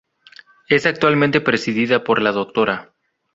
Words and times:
Es 0.67 0.87
actualmente 0.87 1.41
presidida 1.41 2.03
por 2.03 2.23
la 2.23 2.31
Dra. 2.31 2.95